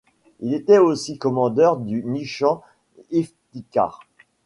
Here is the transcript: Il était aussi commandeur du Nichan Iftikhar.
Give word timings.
Il 0.39 0.55
était 0.55 0.79
aussi 0.79 1.19
commandeur 1.19 1.77
du 1.77 2.03
Nichan 2.03 2.63
Iftikhar. 3.11 3.99